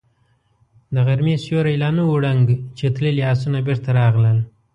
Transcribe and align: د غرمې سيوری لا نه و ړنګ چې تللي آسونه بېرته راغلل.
د 0.93 0.95
غرمې 1.07 1.35
سيوری 1.43 1.75
لا 1.81 1.89
نه 1.97 2.03
و 2.07 2.11
ړنګ 2.23 2.47
چې 2.77 2.85
تللي 2.95 3.23
آسونه 3.31 3.59
بېرته 3.67 3.89
راغلل. 3.99 4.37